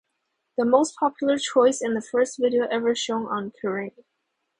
The 0.57 0.65
most 0.65 0.95
popular 0.95 1.37
choice 1.37 1.79
and 1.79 1.95
the 1.95 2.01
first 2.01 2.39
video 2.39 2.65
ever 2.71 2.95
shown 2.95 3.27
on 3.27 3.51
Kerrang! 3.51 4.03